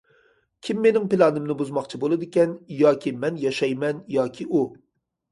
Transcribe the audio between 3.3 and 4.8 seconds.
ياشايمەن ياكى ئۇ.